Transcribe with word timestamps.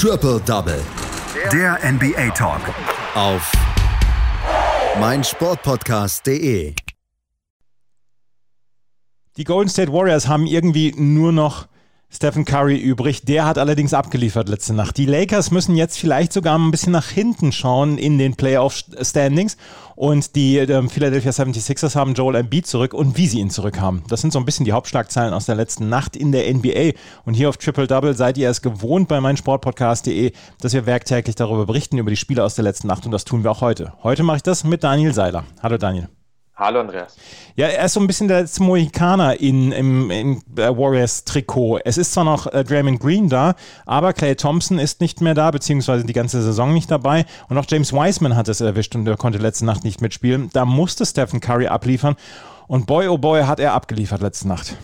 Triple 0.00 0.38
Double. 0.46 0.80
Der 1.52 1.76
NBA 1.82 2.30
Talk. 2.30 2.60
Auf 3.16 3.50
meinsportpodcast.de. 5.00 6.72
Die 9.36 9.44
Golden 9.44 9.68
State 9.68 9.92
Warriors 9.92 10.28
haben 10.28 10.46
irgendwie 10.46 10.92
nur 10.96 11.32
noch 11.32 11.66
Stephen 12.10 12.46
Curry 12.46 12.76
übrig. 12.76 13.22
Der 13.22 13.44
hat 13.44 13.58
allerdings 13.58 13.92
abgeliefert 13.92 14.48
letzte 14.48 14.72
Nacht. 14.72 14.96
Die 14.96 15.04
Lakers 15.04 15.50
müssen 15.50 15.76
jetzt 15.76 15.98
vielleicht 15.98 16.32
sogar 16.32 16.58
ein 16.58 16.70
bisschen 16.70 16.92
nach 16.92 17.08
hinten 17.08 17.52
schauen 17.52 17.98
in 17.98 18.16
den 18.16 18.34
Playoff-Standings. 18.34 19.56
Und 19.94 20.34
die 20.34 20.58
äh, 20.58 20.88
Philadelphia 20.88 21.32
76ers 21.32 21.96
haben 21.96 22.14
Joel 22.14 22.36
Embiid 22.36 22.66
zurück 22.66 22.94
und 22.94 23.16
wie 23.16 23.26
sie 23.26 23.40
ihn 23.40 23.50
zurück 23.50 23.78
haben. 23.80 24.04
Das 24.08 24.22
sind 24.22 24.32
so 24.32 24.38
ein 24.38 24.46
bisschen 24.46 24.64
die 24.64 24.72
Hauptschlagzeilen 24.72 25.34
aus 25.34 25.46
der 25.46 25.56
letzten 25.56 25.88
Nacht 25.88 26.16
in 26.16 26.32
der 26.32 26.52
NBA. 26.52 26.92
Und 27.24 27.34
hier 27.34 27.50
auf 27.50 27.58
Triple 27.58 27.86
Double 27.86 28.14
seid 28.14 28.38
ihr 28.38 28.48
es 28.48 28.62
gewohnt 28.62 29.08
bei 29.08 29.20
meinsportpodcast.de, 29.20 30.32
dass 30.60 30.72
wir 30.72 30.86
werktäglich 30.86 31.36
darüber 31.36 31.66
berichten, 31.66 31.98
über 31.98 32.10
die 32.10 32.16
Spiele 32.16 32.42
aus 32.42 32.54
der 32.54 32.64
letzten 32.64 32.86
Nacht. 32.86 33.04
Und 33.04 33.12
das 33.12 33.24
tun 33.24 33.44
wir 33.44 33.50
auch 33.50 33.60
heute. 33.60 33.92
Heute 34.02 34.22
mache 34.22 34.38
ich 34.38 34.42
das 34.42 34.64
mit 34.64 34.82
Daniel 34.82 35.12
Seiler. 35.12 35.44
Hallo 35.62 35.76
Daniel. 35.76 36.08
Hallo 36.58 36.80
Andreas. 36.80 37.16
Ja, 37.54 37.68
er 37.68 37.84
ist 37.84 37.92
so 37.92 38.00
ein 38.00 38.08
bisschen 38.08 38.26
der 38.26 38.44
Mohikaner 38.58 39.38
in, 39.38 39.70
im, 39.70 40.10
im 40.10 40.42
äh, 40.56 40.76
Warriors-Trikot. 40.76 41.78
Es 41.84 41.96
ist 41.96 42.12
zwar 42.12 42.24
noch 42.24 42.52
äh, 42.52 42.64
Draymond 42.64 42.98
Green 42.98 43.28
da, 43.28 43.54
aber 43.86 44.12
Clay 44.12 44.34
Thompson 44.34 44.80
ist 44.80 45.00
nicht 45.00 45.20
mehr 45.20 45.34
da, 45.34 45.52
beziehungsweise 45.52 46.04
die 46.04 46.12
ganze 46.12 46.42
Saison 46.42 46.74
nicht 46.74 46.90
dabei. 46.90 47.26
Und 47.48 47.58
auch 47.58 47.64
James 47.68 47.92
Wiseman 47.92 48.34
hat 48.34 48.48
es 48.48 48.60
erwischt 48.60 48.96
und 48.96 49.06
er 49.06 49.16
konnte 49.16 49.38
letzte 49.38 49.66
Nacht 49.66 49.84
nicht 49.84 50.00
mitspielen. 50.00 50.50
Da 50.52 50.64
musste 50.64 51.06
Stephen 51.06 51.38
Curry 51.38 51.68
abliefern. 51.68 52.16
Und 52.66 52.86
boy, 52.86 53.06
oh 53.06 53.18
boy, 53.18 53.44
hat 53.44 53.60
er 53.60 53.74
abgeliefert 53.74 54.20
letzte 54.20 54.48
Nacht. 54.48 54.76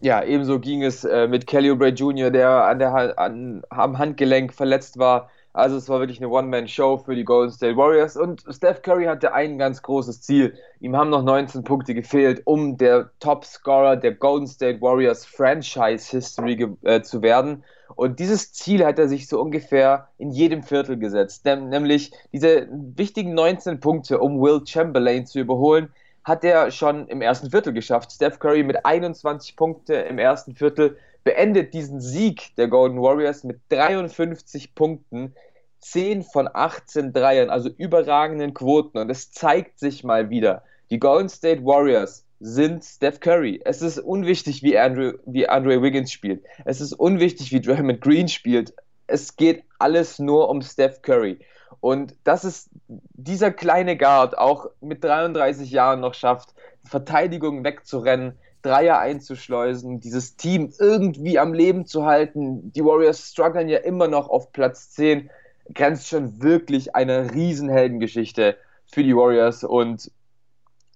Ja, 0.00 0.24
ebenso 0.24 0.60
ging 0.60 0.82
es 0.82 1.04
äh, 1.04 1.28
mit 1.28 1.46
Kelly 1.46 1.70
Oubre 1.70 1.88
Jr., 1.88 2.30
der 2.30 2.64
an 2.64 2.78
der 2.78 3.18
an, 3.18 3.62
am 3.68 3.98
Handgelenk 3.98 4.54
verletzt 4.54 4.98
war. 4.98 5.28
Also 5.54 5.76
es 5.76 5.88
war 5.88 6.00
wirklich 6.00 6.18
eine 6.18 6.30
One-Man-Show 6.30 6.98
für 6.98 7.14
die 7.14 7.24
Golden 7.24 7.52
State 7.52 7.76
Warriors 7.76 8.16
und 8.16 8.42
Steph 8.48 8.80
Curry 8.80 9.04
hatte 9.04 9.34
ein 9.34 9.58
ganz 9.58 9.82
großes 9.82 10.22
Ziel. 10.22 10.54
Ihm 10.80 10.96
haben 10.96 11.10
noch 11.10 11.22
19 11.22 11.62
Punkte 11.62 11.94
gefehlt, 11.94 12.40
um 12.46 12.78
der 12.78 13.10
Top-Scorer 13.20 13.96
der 13.96 14.14
Golden 14.14 14.46
State 14.46 14.80
Warriors 14.80 15.26
Franchise-History 15.26 16.76
äh, 16.82 17.02
zu 17.02 17.20
werden. 17.20 17.64
Und 17.94 18.18
dieses 18.18 18.54
Ziel 18.54 18.84
hat 18.86 18.98
er 18.98 19.08
sich 19.08 19.28
so 19.28 19.40
ungefähr 19.42 20.08
in 20.16 20.30
jedem 20.30 20.62
Viertel 20.62 20.98
gesetzt, 20.98 21.44
nämlich 21.44 22.12
diese 22.32 22.66
wichtigen 22.70 23.34
19 23.34 23.80
Punkte, 23.80 24.20
um 24.20 24.40
Will 24.40 24.62
Chamberlain 24.64 25.26
zu 25.26 25.40
überholen, 25.40 25.90
hat 26.24 26.44
er 26.44 26.70
schon 26.70 27.08
im 27.08 27.20
ersten 27.20 27.50
Viertel 27.50 27.74
geschafft. 27.74 28.12
Steph 28.12 28.38
Curry 28.38 28.62
mit 28.62 28.86
21 28.86 29.56
Punkten 29.56 29.92
im 29.92 30.18
ersten 30.18 30.54
Viertel 30.54 30.96
beendet 31.24 31.74
diesen 31.74 32.00
Sieg 32.00 32.54
der 32.56 32.68
Golden 32.68 33.00
Warriors 33.00 33.44
mit 33.44 33.60
53 33.68 34.74
Punkten, 34.74 35.34
10 35.80 36.22
von 36.22 36.48
18 36.52 37.12
Dreiern, 37.12 37.50
also 37.50 37.68
überragenden 37.68 38.54
Quoten. 38.54 38.98
Und 38.98 39.10
es 39.10 39.30
zeigt 39.30 39.78
sich 39.78 40.04
mal 40.04 40.30
wieder, 40.30 40.62
die 40.90 40.98
Golden 40.98 41.28
State 41.28 41.64
Warriors 41.64 42.24
sind 42.40 42.84
Steph 42.84 43.20
Curry. 43.20 43.60
Es 43.64 43.82
ist 43.82 43.98
unwichtig, 43.98 44.62
wie 44.62 44.76
Andrew, 44.76 45.12
wie 45.26 45.48
Andre 45.48 45.80
Wiggins 45.80 46.12
spielt. 46.12 46.42
Es 46.64 46.80
ist 46.80 46.92
unwichtig, 46.92 47.52
wie 47.52 47.60
Draymond 47.60 48.00
Green 48.00 48.28
spielt. 48.28 48.74
Es 49.06 49.36
geht 49.36 49.64
alles 49.78 50.18
nur 50.18 50.48
um 50.48 50.60
Steph 50.60 51.02
Curry. 51.02 51.38
Und 51.80 52.14
dass 52.24 52.44
es 52.44 52.68
dieser 53.14 53.50
kleine 53.52 53.96
Guard 53.96 54.36
auch 54.36 54.66
mit 54.80 55.02
33 55.04 55.70
Jahren 55.70 56.00
noch 56.00 56.14
schafft, 56.14 56.54
Verteidigung 56.84 57.64
wegzurennen, 57.64 58.38
Dreier 58.62 58.98
einzuschleusen, 59.00 60.00
dieses 60.00 60.36
Team 60.36 60.72
irgendwie 60.78 61.38
am 61.38 61.52
Leben 61.52 61.84
zu 61.84 62.06
halten. 62.06 62.72
Die 62.72 62.84
Warriors 62.84 63.30
strugglen 63.30 63.68
ja 63.68 63.78
immer 63.78 64.08
noch 64.08 64.28
auf 64.28 64.52
Platz 64.52 64.90
10. 64.92 65.28
Grenzt 65.74 66.08
schon 66.08 66.42
wirklich 66.42 66.94
eine 66.94 67.32
Riesenheldengeschichte 67.34 68.56
für 68.86 69.02
die 69.02 69.16
Warriors 69.16 69.64
und 69.64 70.10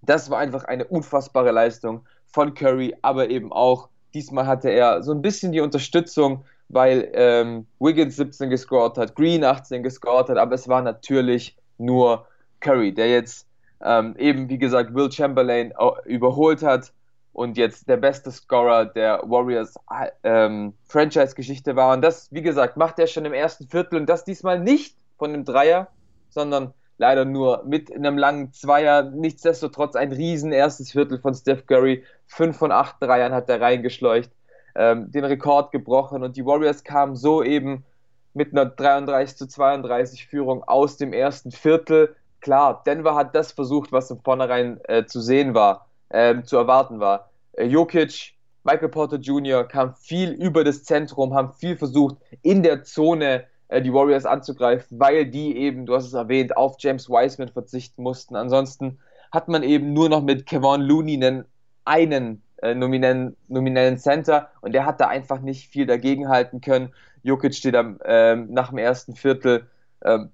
das 0.03 0.31
war 0.31 0.39
einfach 0.39 0.65
eine 0.65 0.85
unfassbare 0.85 1.51
Leistung 1.51 2.05
von 2.27 2.55
Curry, 2.55 2.95
aber 3.03 3.31
eben 3.31 3.53
auch 3.53 3.89
diesmal 4.15 4.47
hatte 4.47 4.71
er 4.71 5.03
so 5.03 5.13
ein 5.13 5.23
bisschen 5.23 5.53
die 5.53 5.61
Unterstützung, 5.61 6.45
weil 6.69 7.11
ähm, 7.15 7.67
Wiggins 7.79 8.17
17 8.17 8.51
gescored 8.51 8.99
hat, 8.99 9.15
Green 9.15 9.45
18 9.45 9.83
gescored 9.83 10.29
hat, 10.29 10.39
aber 10.39 10.55
es 10.55 10.69
war 10.69 10.83
natürlich 10.83 11.57
nur 11.79 12.27
Curry, 12.61 12.93
der 12.93 13.11
jetzt 13.11 13.47
ähm, 13.83 14.15
eben, 14.19 14.49
wie 14.49 14.59
gesagt, 14.59 14.95
Will 14.95 15.11
Chamberlain 15.11 15.73
überholt 16.05 16.63
hat 16.63 16.93
und 17.37 17.59
jetzt 17.59 17.87
der 17.87 17.99
beste 17.99 18.31
Scorer 18.31 18.87
der 18.87 19.21
Warriors 19.27 19.75
ähm, 20.23 20.73
Franchise-Geschichte 20.85 21.77
war. 21.77 21.93
Und 21.93 22.01
das, 22.01 22.33
wie 22.33 22.41
gesagt, 22.41 22.79
macht 22.79 22.99
er 22.99 23.07
schon 23.07 23.27
im 23.27 23.35
ersten 23.35 23.69
Viertel 23.69 24.01
und 24.01 24.07
das 24.07 24.25
diesmal 24.25 24.59
nicht 24.59 24.97
von 25.19 25.35
einem 25.35 25.45
Dreier, 25.45 25.89
sondern 26.31 26.73
leider 26.97 27.27
nur 27.27 27.63
mit 27.67 27.95
einem 27.95 28.17
langen 28.17 28.55
Zweier. 28.55 29.03
Nichtsdestotrotz 29.03 29.97
ein 29.97 30.13
riesen 30.13 30.51
erstes 30.51 30.93
Viertel 30.93 31.19
von 31.21 31.35
Steph 31.35 31.67
Curry. 31.67 32.05
Fünf 32.27 32.57
von 32.57 32.73
acht 32.73 32.97
Dreiern 33.01 33.35
hat 33.35 33.51
er 33.51 33.61
reingeschleucht, 33.61 34.31
ähm, 34.75 35.13
den 35.13 35.27
Rekord 35.27 35.73
gebrochen 35.73 36.23
und 36.23 36.39
die 36.39 36.47
Warriors 36.47 36.85
kamen 36.85 37.17
so 37.17 37.43
eben 37.43 37.85
mit 38.33 38.53
einer 38.53 38.65
33 38.65 39.37
zu 39.37 39.47
32 39.47 40.27
Führung 40.27 40.65
aus 40.65 40.97
dem 40.97 41.13
ersten 41.13 41.51
Viertel. 41.51 42.17
Klar, 42.41 42.83
Denver 42.87 43.15
hat 43.15 43.35
das 43.35 43.53
versucht, 43.53 43.93
was 43.93 44.11
im 44.11 44.21
Vornherein 44.21 44.81
äh, 44.85 45.05
zu 45.05 45.21
sehen 45.21 45.53
war 45.53 45.86
ähm, 46.11 46.45
zu 46.45 46.57
erwarten 46.57 47.01
war. 47.01 47.31
Äh, 47.53 47.67
Jokic, 47.67 48.35
Michael 48.65 48.89
Porter 48.89 49.17
Jr. 49.17 49.65
kam 49.65 49.95
viel 49.95 50.31
über 50.31 50.65
das 50.65 50.85
Zentrum, 50.85 51.35
haben 51.35 51.53
viel 51.53 51.77
versucht, 51.77 52.17
in 52.43 52.63
der 52.63 52.85
Zone 52.85 53.45
äh, 53.69 53.81
die 53.83 53.93
Warriors 53.93 54.27
anzugreifen, 54.27 54.99
weil 54.99 55.27
die 55.27 55.57
eben, 55.57 55.87
du 55.87 55.95
hast 55.95 56.07
es 56.07 56.15
erwähnt, 56.15 56.57
auf 56.57 56.77
James 56.79 57.09
Wiseman 57.09 57.49
verzichten 57.49 58.03
mussten. 58.03 58.37
Ansonsten 58.37 58.99
hat 59.33 59.49
man 59.49 59.63
eben 59.63 59.93
nur 59.93 60.09
noch 60.09 60.23
mit 60.23 60.47
Kevon 60.47 60.83
Looney 60.83 61.15
einen, 61.15 61.45
einen 61.85 62.43
äh, 62.63 62.75
nominellen, 62.75 63.37
nominellen 63.49 63.99
Center 63.99 64.51
und 64.61 64.73
der 64.73 64.87
hat 64.87 65.01
da 65.01 65.09
einfach 65.09 65.41
nicht 65.41 65.69
viel 65.69 65.87
dagegenhalten 65.87 66.61
können. 66.61 66.93
Jokic 67.23 67.55
steht 67.55 67.75
am, 67.75 67.99
ähm, 68.05 68.49
nach 68.51 68.71
dem 68.71 68.79
ersten 68.79 69.15
Viertel 69.15 69.69
ähm, 70.05 70.31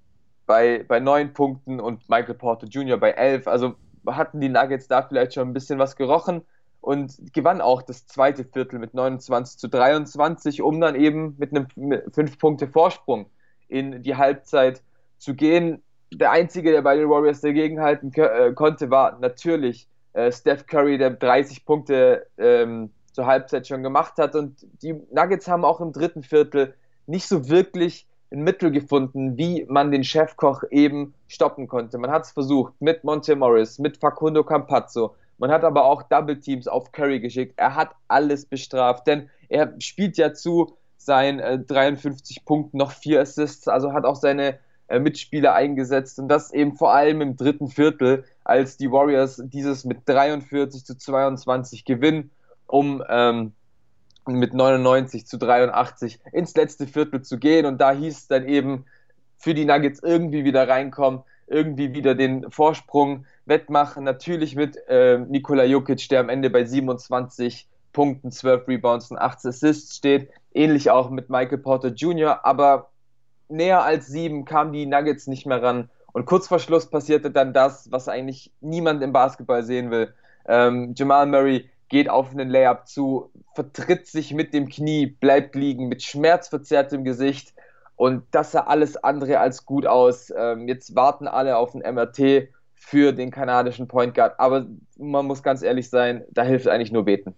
bei, 0.47 0.85
bei 0.87 1.01
neun 1.01 1.33
Punkten 1.33 1.81
und 1.81 2.09
Michael 2.09 2.35
Porter 2.35 2.67
Jr. 2.67 2.99
bei 2.99 3.13
elf. 3.13 3.47
Also 3.49 3.75
hatten 4.07 4.41
die 4.41 4.49
Nuggets 4.49 4.89
da 4.89 5.03
vielleicht 5.03 5.35
schon 5.35 5.49
ein 5.49 5.53
bisschen 5.53 5.79
was 5.79 5.97
gerochen 5.97 6.43
und 6.81 7.33
gewann 7.33 7.61
auch 7.61 7.83
das 7.83 8.07
zweite 8.07 8.45
Viertel 8.45 8.79
mit 8.79 8.93
29 8.93 9.59
zu 9.59 9.69
23, 9.69 10.63
um 10.63 10.81
dann 10.81 10.97
eben 10.97 11.37
mit 11.39 11.55
einem 11.55 11.69
5 12.13 12.39
Punkte 12.39 12.69
Vorsprung 12.69 13.27
in 13.69 14.03
die 14.03 14.17
Halbzeit 14.17 14.83
zu 15.19 15.35
gehen. 15.35 15.83
Der 16.13 16.33
einzige, 16.33 16.73
der 16.73 16.83
bei 16.83 16.97
den 16.97 17.09
Warriors 17.09 17.41
dagegenhalten 17.41 18.13
äh, 18.15 18.53
konnte, 18.53 18.91
war 18.91 19.19
natürlich 19.21 19.89
äh, 20.13 20.31
Steph 20.31 20.67
Curry, 20.67 20.99
der 20.99 21.11
30 21.11 21.65
Punkte 21.65 22.27
ähm, 22.37 22.91
zur 23.13 23.27
Halbzeit 23.27 23.67
schon 23.67 23.83
gemacht 23.83 24.15
hat. 24.19 24.35
Und 24.35 24.67
die 24.83 24.95
Nuggets 25.13 25.49
haben 25.49 25.65
auch 25.65 25.81
im 25.81 25.93
dritten 25.93 26.23
Viertel 26.23 26.75
nicht 27.07 27.27
so 27.27 27.49
wirklich 27.49 28.07
ein 28.33 28.43
Mittel 28.43 28.71
gefunden, 28.71 29.37
wie 29.37 29.65
man 29.69 29.91
den 29.91 30.05
Chefkoch 30.05 30.63
eben 30.71 31.15
stoppen 31.29 31.69
konnte. 31.69 31.99
Man 31.99 32.11
hat 32.11 32.25
es 32.25 32.33
versucht 32.33 32.75
mit 32.81 33.05
Monte 33.05 33.37
Morris, 33.37 33.79
mit 33.79 33.99
Facundo 33.99 34.43
Campazzo. 34.43 35.15
Man 35.39 35.51
hat 35.51 35.65
aber 35.65 35.85
auch 35.85 36.03
Double 36.05 36.39
Teams 36.39 36.69
auf 36.69 36.93
Curry 36.93 37.21
geschickt. 37.21 37.55
Er 37.57 37.75
hat 37.75 37.91
alles 38.09 38.47
bestraft, 38.47 39.07
denn 39.07 39.29
er 39.49 39.75
spielt 39.81 40.17
ja 40.17 40.33
zu 40.33 40.77
seinen 40.97 41.41
äh, 41.41 41.59
53 41.59 42.45
Punkten 42.45 42.79
noch 42.79 42.93
vier 42.93 43.21
Assists, 43.21 43.69
also 43.69 43.93
hat 43.93 44.05
auch 44.05 44.17
seine 44.17 44.59
äh, 44.87 45.01
Mitspieler 45.01 45.55
eingesetzt 45.55 46.19
und 46.19 46.29
das 46.29 46.53
eben 46.53 46.77
vor 46.77 46.93
allem 46.93 47.21
im 47.21 47.37
dritten 47.37 47.69
Viertel, 47.69 48.25
als 48.45 48.77
die 48.77 48.91
Warriors 48.91 49.43
dieses 49.45 49.85
mit 49.85 50.03
43 50.07 50.85
zu 50.85 50.97
22 50.97 51.85
gewinnen, 51.85 52.31
um 52.67 53.03
ähm, 53.09 53.53
mit 54.27 54.55
99 54.55 55.27
zu 55.27 55.39
83 55.39 56.21
ins 56.33 56.55
letzte 56.55 56.87
Viertel 56.87 57.23
zu 57.23 57.39
gehen. 57.39 57.67
Und 57.67 57.81
da 57.81 57.93
hieß 57.93 58.19
es 58.19 58.29
dann 58.29 58.47
eben 58.47 58.85
für 59.39 59.55
die 59.55 59.65
Nuggets 59.65 60.01
irgendwie 60.03 60.45
wieder 60.45 60.69
reinkommen, 60.69 61.23
irgendwie 61.47 61.95
wieder 61.95 62.15
den 62.15 62.51
Vorsprung 62.51 63.27
wettmachen. 63.45 64.05
Natürlich 64.05 64.55
mit 64.55 64.77
äh, 64.89 65.19
Nikola 65.19 65.65
Jokic, 65.65 66.09
der 66.09 66.21
am 66.21 66.29
Ende 66.29 66.51
bei 66.51 66.65
27 66.65 67.69
Punkten, 67.93 68.31
12 68.31 68.69
Rebounds 68.69 69.11
und 69.11 69.19
8 69.19 69.47
Assists 69.47 69.97
steht. 69.97 70.31
Ähnlich 70.55 70.91
auch 70.91 71.11
mit 71.11 71.29
Michael 71.29 71.59
Porter 71.59 71.89
Jr., 71.89 72.45
aber 72.45 72.91
näher 73.49 73.83
als 73.83 74.07
sieben 74.07 74.45
kamen 74.45 74.73
die 74.73 74.87
Nuggets 74.87 75.27
nicht 75.27 75.47
mehr 75.47 75.63
ran. 75.63 75.91
Und 76.13 76.27
kurz 76.27 76.49
vor 76.49 76.59
Schluss 76.59 76.89
passierte 76.89 77.31
dann 77.31 77.53
das, 77.53 77.91
was 77.91 78.09
eigentlich 78.09 78.53
niemand 78.61 79.03
im 79.03 79.13
Basketball 79.13 79.63
sehen 79.63 79.91
will. 79.91 80.15
Ähm, 80.47 80.95
Jamal 80.97 81.27
Murray 81.27 81.71
geht 81.93 82.09
auf 82.09 82.31
einen 82.31 82.49
Layup 82.49 82.89
zu, 82.89 83.31
vertritt 83.55 84.07
sich 84.07 84.33
mit 84.33 84.55
dem 84.55 84.69
Knie, 84.69 85.07
bleibt 85.07 85.55
liegen 85.55 85.89
mit 85.89 86.03
schmerzverzerrtem 86.03 87.05
Gesicht 87.05 87.53
und 87.97 88.25
das 88.31 88.53
sah 88.53 88.61
alles 88.63 88.97
andere 88.97 89.39
als 89.39 89.67
gut 89.67 89.87
aus. 89.87 90.33
Ähm, 90.35 90.69
jetzt 90.69 90.97
warten 90.97 91.29
alle 91.29 91.59
auf 91.59 91.75
ein 91.75 91.95
MRT 91.95 92.49
für 92.75 93.13
den 93.13 93.31
kanadischen 93.31 93.89
Point 93.89 94.15
Guard, 94.15 94.41
aber 94.41 94.67
man 94.97 95.27
muss 95.27 95.43
ganz 95.43 95.63
ehrlich 95.63 95.91
sein, 95.91 96.25
da 96.31 96.43
hilft 96.43 96.67
eigentlich 96.67 96.93
nur 96.93 97.05
beten. 97.05 97.35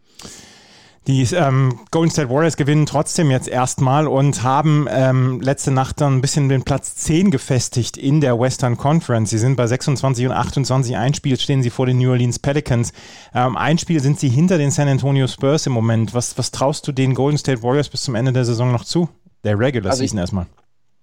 Die 1.07 1.23
ähm, 1.35 1.81
Golden 1.91 2.11
State 2.11 2.31
Warriors 2.31 2.57
gewinnen 2.57 2.87
trotzdem 2.87 3.31
jetzt 3.31 3.47
erstmal 3.47 4.09
und 4.09 4.43
haben 4.43 4.87
ähm, 4.89 5.43
letzte 5.43 5.71
Nacht 5.71 6.01
dann 6.01 6.17
ein 6.17 6.21
bisschen 6.23 6.49
den 6.49 6.63
Platz 6.63 6.97
10 6.97 7.31
gefestigt 7.31 7.99
in 7.99 8.23
der 8.23 8.41
Western 8.41 8.79
Conference. 8.79 9.29
Sie 9.29 9.37
sind 9.37 9.57
bei 9.57 9.67
26 9.67 10.27
und 10.27 10.33
28. 10.33 10.97
Ein 10.97 11.13
Spiel 11.13 11.39
stehen 11.39 11.63
sie 11.63 11.69
vor 11.69 11.85
den 11.85 11.99
New 11.99 12.11
Orleans 12.11 12.39
Pelicans. 12.39 12.95
Ähm, 13.35 13.55
ein 13.59 13.77
Spiel 13.77 14.01
sind 14.01 14.19
sie 14.19 14.31
hinter 14.31 14.57
den 14.57 14.71
San 14.71 14.89
Antonio 14.89 15.27
Spurs 15.27 15.67
im 15.67 15.75
Moment. 15.75 16.15
Was, 16.15 16.39
was 16.39 16.51
traust 16.51 16.89
du 16.89 16.93
den 16.93 17.15
Golden 17.15 17.37
State 17.37 17.63
Warriors 17.63 17.91
bis 17.91 18.03
zum 18.03 18.15
Ende 18.15 18.33
der 18.33 18.47
Saison 18.47 18.73
noch 18.73 18.85
zu? 18.85 19.11
Der 19.45 19.59
Regular 19.59 19.91
also 19.91 20.01
Season 20.01 20.19
erstmal. 20.19 20.47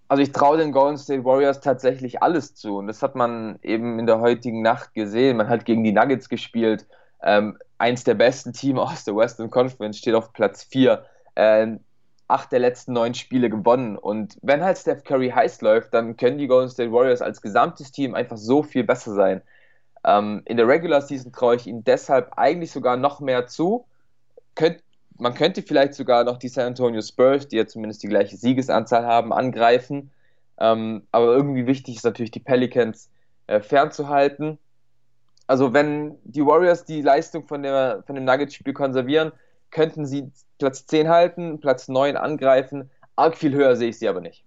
Also 0.08 0.24
ich 0.24 0.32
traue 0.32 0.58
den 0.58 0.72
Golden 0.72 0.98
State 0.98 1.24
Warriors 1.26 1.62
tatsächlich 1.62 2.24
alles 2.24 2.56
zu. 2.56 2.78
Und 2.78 2.88
das 2.88 3.04
hat 3.04 3.16
man 3.16 3.60
eben 3.62 4.00
in 4.00 4.08
der 4.08 4.20
heutigen 4.20 4.64
Nacht 4.64 4.96
gesehen. 4.96 5.38
Man 5.38 5.48
hat 5.48 5.64
gegen 5.64 5.84
die 5.84 5.92
Nuggets 5.92 6.28
gespielt. 6.28 6.88
Ähm, 7.24 7.58
eins 7.78 8.04
der 8.04 8.16
besten 8.16 8.54
Teams 8.54 8.80
aus 8.80 9.04
der 9.04 9.16
Western 9.16 9.50
Conference, 9.50 9.98
steht 9.98 10.16
auf 10.16 10.34
Platz 10.34 10.64
4. 10.64 11.06
Äh, 11.36 11.78
acht 12.32 12.52
der 12.52 12.60
letzten 12.60 12.94
neun 12.94 13.14
Spiele 13.14 13.50
gewonnen. 13.50 13.98
Und 13.98 14.38
wenn 14.42 14.64
halt 14.64 14.78
Steph 14.78 15.04
Curry 15.04 15.30
heiß 15.30 15.62
läuft, 15.62 15.94
dann 15.94 16.16
können 16.18 16.38
die 16.38 16.48
Golden 16.48 16.70
State 16.70 16.92
Warriors 16.92 17.22
als 17.22 17.42
gesamtes 17.42 17.92
Team 17.92 18.16
einfach 18.16 18.38
so 18.38 18.64
viel 18.64 18.84
besser 18.84 19.14
sein. 19.14 19.42
Ähm, 20.04 20.42
in 20.46 20.58
der 20.58 20.68
Regular 20.68 21.02
Season 21.02 21.32
traue 21.32 21.58
ich 21.58 21.68
ihnen 21.68 21.84
deshalb 21.84 22.32
eigentlich 22.38 22.72
sogar 22.72 22.98
noch 22.98 23.20
mehr 23.20 23.48
zu. 23.48 23.86
Könnt, 24.56 24.82
man 25.18 25.34
könnte 25.34 25.62
vielleicht 25.62 25.94
sogar 25.94 26.24
noch 26.24 26.38
die 26.38 26.48
San 26.48 26.68
Antonio 26.68 27.02
Spurs, 27.02 27.48
die 27.48 27.58
ja 27.58 27.68
zumindest 27.68 28.02
die 28.02 28.08
gleiche 28.08 28.38
Siegesanzahl 28.38 29.06
haben, 29.06 29.34
angreifen. 29.34 30.10
Ähm, 30.58 31.04
aber 31.12 31.26
irgendwie 31.26 31.68
wichtig 31.68 31.98
ist 31.98 32.06
natürlich 32.06 32.32
die 32.32 32.40
Pelicans 32.40 33.10
äh, 33.48 33.60
fernzuhalten 33.60 34.58
also 35.52 35.74
wenn 35.74 36.18
die 36.24 36.46
Warriors 36.46 36.86
die 36.86 37.02
Leistung 37.02 37.46
von, 37.46 37.62
der, 37.64 38.04
von 38.08 38.16
dem 38.16 38.24
Nuggets-Spiel 38.24 38.72
konservieren, 38.72 39.34
könnten 39.70 40.06
sie 40.06 40.32
Platz 40.58 40.86
10 40.86 41.10
halten, 41.10 41.60
Platz 41.60 41.90
9 41.90 42.16
angreifen. 42.16 42.90
Arg 43.18 43.36
viel 43.36 43.54
höher 43.54 43.76
sehe 43.76 43.90
ich 43.90 44.00
sie 44.00 44.08
aber 44.08 44.22
nicht. 44.22 44.46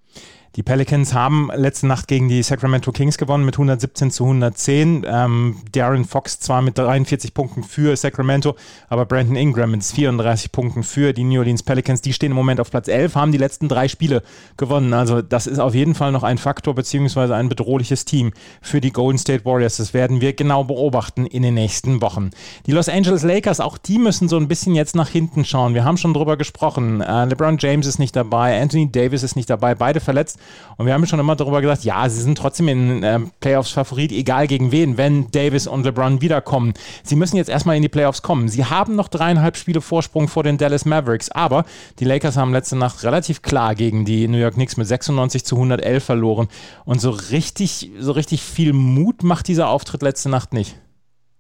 Die 0.57 0.63
Pelicans 0.63 1.15
haben 1.15 1.51
letzte 1.53 1.89
Nacht 1.89 2.07
gegen 2.07 2.29
die 2.29 2.41
Sacramento 2.45 2.93
Kings 2.93 3.19
gewonnen 3.19 3.45
mit 3.45 3.57
117 3.57 4.13
zu 4.13 4.23
110. 4.23 5.05
Ähm, 5.05 5.57
Darren 5.73 6.05
Fox 6.05 6.39
zwar 6.39 6.63
mit 6.63 6.79
43 6.79 7.35
Punkten 7.35 7.65
für 7.65 7.97
Sacramento, 7.97 8.55
aber 8.89 9.05
Brandon 9.05 9.35
Ingram 9.35 9.73
mit 9.73 9.83
34 9.83 10.53
Punkten 10.53 10.85
für 10.85 11.13
die 11.13 11.25
New 11.25 11.41
Orleans 11.41 11.65
Pelicans. 11.65 12.03
Die 12.03 12.13
stehen 12.13 12.31
im 12.31 12.37
Moment 12.37 12.61
auf 12.61 12.71
Platz 12.71 12.87
11, 12.87 13.17
haben 13.17 13.33
die 13.33 13.39
letzten 13.39 13.69
drei 13.69 13.89
Spiele 13.89 14.23
gewonnen. 14.57 14.93
Also 14.93 15.23
das 15.23 15.49
ist 15.49 15.59
auf 15.59 15.75
jeden 15.75 15.97
Fall 15.97 16.13
noch 16.13 16.23
ein 16.23 16.39
Faktor 16.39 16.77
beziehungsweise 16.77 17.35
ein 17.35 17.49
bedrohliches 17.49 18.05
Team 18.05 18.33
für 18.63 18.81
die 18.81 18.93
Golden 18.93 19.19
State 19.19 19.45
Warriors. 19.45 19.79
Das 19.79 19.93
werden 19.93 20.21
wir 20.21 20.35
genau 20.35 20.63
beobachten 20.63 21.27
in 21.27 21.43
den 21.43 21.55
nächsten 21.55 22.01
Wochen. 22.01 22.31
Die 22.67 22.73
Los 22.73 22.89
Angeles 22.89 23.25
Lakers, 23.25 23.59
auch 23.59 23.77
die 23.77 23.99
müssen 23.99 24.29
so 24.29 24.37
ein 24.37 24.47
bisschen 24.47 24.77
jetzt 24.77 24.95
nach 24.95 25.09
hinten 25.09 25.45
schauen. 25.45 25.75
Wir 25.75 25.83
haben 25.85 25.97
schon 25.97 26.15
drüber 26.15 26.37
gesprochen. 26.37 27.01
Äh, 27.01 27.25
LeBron 27.25 27.59
James 27.59 27.89
ist 27.89 27.99
nicht 27.99 28.15
dabei, 28.15 28.63
Anthony 28.63 28.93
Davis 28.93 29.25
ist 29.25 29.35
nicht 29.35 29.51
dabei, 29.51 29.75
beide 29.75 29.99
verletzt. 29.99 30.39
Und 30.77 30.87
wir 30.87 30.95
haben 30.95 31.07
schon 31.07 31.21
immer 31.21 31.37
darüber 31.37 31.61
gesagt, 31.61 31.85
ja, 31.85 32.09
sie 32.09 32.21
sind 32.21 32.37
trotzdem 32.37 32.69
in 32.69 33.03
äh, 33.03 33.21
Playoffs 33.41 33.71
Favorit, 33.71 34.13
egal 34.13 34.47
gegen 34.47 34.73
wen, 34.73 34.97
wenn 34.97 35.31
Davis 35.31 35.67
und 35.67 35.85
LeBron 35.85 36.21
wiederkommen. 36.21 36.75
Sie 37.03 37.17
müssen 37.17 37.37
jetzt 37.37 37.49
erstmal 37.49 37.77
in 37.77 37.83
die 37.83 37.89
Playoffs 37.89 38.23
kommen. 38.23 38.49
Sie 38.49 38.65
haben 38.65 38.97
noch 38.97 39.09
dreieinhalb 39.09 39.57
Spiele 39.57 39.81
Vorsprung 39.81 40.29
vor 40.29 40.43
den 40.43 40.59
Dallas 40.59 40.85
Mavericks, 40.85 41.31
aber 41.31 41.65
die 41.99 42.05
Lakers 42.05 42.37
haben 42.37 42.53
letzte 42.53 42.77
Nacht 42.77 43.05
relativ 43.05 43.43
klar 43.43 43.75
gegen 43.75 44.05
die 44.05 44.29
New 44.29 44.39
York 44.39 44.55
Knicks 44.55 44.77
mit 44.77 44.87
96 44.87 45.45
zu 45.45 45.57
111 45.57 46.05
verloren. 46.05 46.49
Und 46.85 47.01
so 47.01 47.11
richtig, 47.11 47.91
so 47.99 48.13
richtig 48.13 48.43
viel 48.43 48.73
Mut 48.73 49.23
macht 49.23 49.49
dieser 49.49 49.69
Auftritt 49.69 50.03
letzte 50.03 50.29
Nacht 50.29 50.53
nicht. 50.53 50.77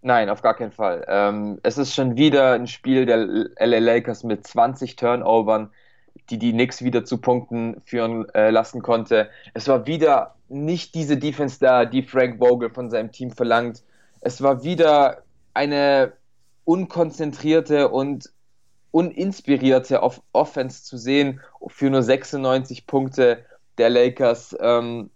Nein, 0.06 0.29
auf 0.29 0.43
gar 0.43 0.55
keinen 0.55 0.71
Fall. 0.71 1.03
Ähm, 1.09 1.59
es 1.62 1.79
ist 1.79 1.95
schon 1.95 2.17
wieder 2.17 2.53
ein 2.53 2.67
Spiel 2.67 3.06
der 3.06 3.17
LA 3.17 3.79
Lakers 3.79 4.23
mit 4.23 4.47
20 4.47 4.97
Turnovern 4.97 5.71
die 6.31 6.38
die 6.38 6.53
Knicks 6.53 6.82
wieder 6.82 7.05
zu 7.05 7.19
Punkten 7.19 7.81
führen 7.85 8.29
äh, 8.31 8.50
lassen 8.50 8.82
konnte. 8.82 9.29
Es 9.53 9.69
war 9.69 9.87
wieder 9.87 10.35
nicht 10.49 10.94
diese 10.94 11.17
Defense 11.17 11.59
da, 11.61 11.85
die 11.85 12.03
Frank 12.03 12.38
Vogel 12.38 12.71
von 12.71 12.91
seinem 12.91 13.12
Team 13.12 13.31
verlangt. 13.31 13.82
Es 14.21 14.43
war 14.43 14.65
wieder 14.65 15.23
eine 15.53 16.12
unkonzentrierte 16.65 17.88
und 17.88 18.31
uninspirierte 18.91 20.03
Off 20.03 20.23
Offense 20.32 20.85
zu 20.85 20.97
sehen 20.97 21.41
für 21.67 21.91
nur 21.91 22.03
96 22.03 22.87
Punkte 22.87 23.44
der 23.77 23.91
Lakers. 23.91 24.56
Ähm, 24.61 25.11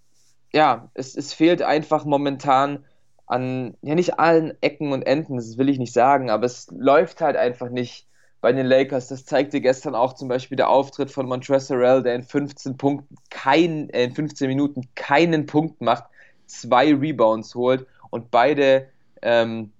ja, 0.52 0.90
es, 0.94 1.16
es 1.16 1.32
fehlt 1.32 1.62
einfach 1.62 2.04
momentan 2.04 2.84
an, 3.26 3.76
ja 3.82 3.94
nicht 3.94 4.18
allen 4.18 4.60
Ecken 4.62 4.92
und 4.92 5.02
Enden, 5.02 5.36
das 5.36 5.58
will 5.58 5.68
ich 5.68 5.78
nicht 5.78 5.92
sagen, 5.92 6.30
aber 6.30 6.46
es 6.46 6.66
läuft 6.70 7.20
halt 7.20 7.36
einfach 7.36 7.70
nicht 7.70 8.07
bei 8.40 8.52
den 8.52 8.66
Lakers. 8.66 9.08
Das 9.08 9.24
zeigte 9.24 9.60
gestern 9.60 9.94
auch 9.94 10.14
zum 10.14 10.28
Beispiel 10.28 10.56
der 10.56 10.68
Auftritt 10.68 11.10
von 11.10 11.26
Montrezl 11.26 11.74
Harrell, 11.74 12.02
der 12.02 12.14
in 12.14 12.22
15 12.22 12.76
Punkten 12.76 13.16
kein, 13.30 13.90
äh, 13.90 14.04
in 14.04 14.14
15 14.14 14.48
Minuten 14.48 14.82
keinen 14.94 15.46
Punkt 15.46 15.80
macht, 15.80 16.04
zwei 16.46 16.94
Rebounds 16.94 17.54
holt 17.54 17.86
und 18.10 18.30
beide 18.30 18.88
ähm, 19.22 19.72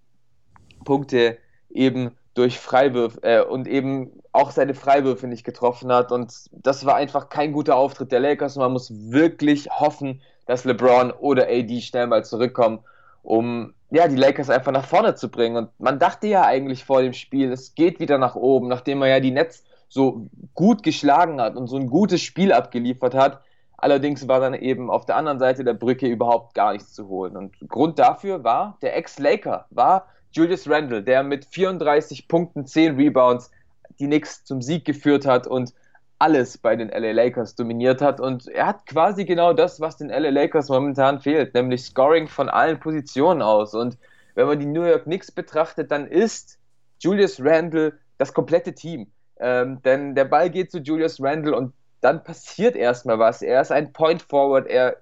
Punkte 0.85 1.39
eben 1.71 2.13
durch 2.35 2.59
Freiwürfe 2.59 3.23
äh, 3.23 3.43
und 3.43 3.67
eben 3.67 4.23
auch 4.33 4.51
seine 4.51 4.75
Freiwürfe 4.75 5.27
nicht 5.27 5.45
getroffen 5.45 5.93
hat. 5.93 6.13
Und 6.13 6.33
das 6.53 6.87
war 6.87 6.95
einfach 6.95 7.29
kein 7.29 7.53
guter 7.53 7.77
Auftritt 7.77 8.13
der 8.13 8.21
Lakers. 8.21 8.57
Und 8.57 8.63
man 8.63 8.73
muss 8.73 8.93
wirklich 9.11 9.69
hoffen, 9.71 10.21
dass 10.47 10.65
LeBron 10.65 11.11
oder 11.11 11.49
AD 11.49 11.81
schnell 11.81 12.07
mal 12.07 12.25
zurückkommen, 12.25 12.81
um 13.23 13.75
ja, 13.91 14.07
die 14.09 14.17
Lakers 14.17 14.51
einfach 14.51 14.73
nach 14.73 14.85
vorne 14.85 15.15
zu 15.15 15.31
bringen. 15.31 15.57
Und 15.57 15.71
man 15.79 15.99
dachte 15.99 16.27
ja 16.27 16.45
eigentlich 16.45 16.85
vor 16.85 17.03
dem 17.03 17.13
Spiel, 17.13 17.53
es 17.53 17.75
geht 17.75 18.01
wieder 18.01 18.19
nach 18.19 18.35
oben, 18.35 18.69
nachdem 18.69 18.99
man 18.99 19.09
ja 19.09 19.21
die 19.21 19.31
Nets 19.31 19.65
so 19.89 20.27
gut 20.55 20.83
geschlagen 20.83 21.41
hat 21.41 21.57
und 21.57 21.67
so 21.69 21.77
ein 21.77 21.89
gutes 21.89 22.21
Spiel 22.21 22.53
abgeliefert 22.53 23.15
hat. 23.15 23.41
Allerdings 23.79 24.29
war 24.29 24.41
dann 24.41 24.55
eben 24.55 24.91
auf 24.91 25.07
der 25.07 25.17
anderen 25.17 25.39
Seite 25.39 25.65
der 25.65 25.73
Brücke 25.73 26.07
überhaupt 26.07 26.55
gar 26.55 26.73
nichts 26.73 26.93
zu 26.93 27.09
holen. 27.09 27.37
Und 27.37 27.57
Grund 27.69 27.99
dafür 27.99 28.45
war 28.45 28.77
der 28.83 28.97
Ex-Laker, 28.97 29.67
war 29.71 30.09
Julius 30.33 30.69
Randle, 30.69 31.03
der 31.03 31.23
mit 31.23 31.47
34 31.47 32.29
Punkten, 32.29 32.67
10 32.67 32.97
Rebounds 32.97 33.51
die 33.99 34.07
Knicks 34.07 34.45
zum 34.45 34.61
Sieg 34.61 34.85
geführt 34.85 35.27
hat 35.27 35.47
und 35.47 35.73
alles 36.19 36.59
bei 36.59 36.75
den 36.75 36.89
LA 36.89 37.13
Lakers 37.13 37.55
dominiert 37.55 38.03
hat. 38.03 38.21
Und 38.21 38.49
er 38.49 38.67
hat 38.67 38.87
quasi 38.87 39.25
genau 39.25 39.53
das, 39.53 39.81
was 39.81 39.97
den 39.97 40.09
LA 40.09 40.31
Lakers 40.31 40.69
momentan 40.69 41.21
fehlt, 41.21 41.55
nämlich 41.55 41.85
Scoring 41.85 42.29
von 42.29 42.49
allen 42.49 42.81
Positionen 42.81 43.43
aus. 43.43 43.75
Und 43.75 43.99
wenn 44.35 44.47
man 44.47 44.59
die 44.59 44.67
New 44.67 44.85
York 44.85 45.05
Knicks 45.05 45.31
betrachtet, 45.31 45.91
dann 45.91 46.07
ist 46.07 46.59
Julius 47.01 47.41
Randle 47.41 47.99
das 48.19 48.35
komplette 48.35 48.75
Team. 48.75 49.11
Ähm, 49.41 49.81
denn 49.83 50.15
der 50.15 50.25
Ball 50.25 50.51
geht 50.51 50.73
zu 50.73 50.79
Julius 50.79 51.23
Randle 51.23 51.57
und 51.57 51.73
dann 52.01 52.25
passiert 52.25 52.77
erstmal 52.77 53.19
was. 53.19 53.43
Er 53.43 53.61
ist 53.61 53.73
ein 53.73 53.93
Point 53.93 54.23
Forward, 54.23 54.67
er 54.67 54.97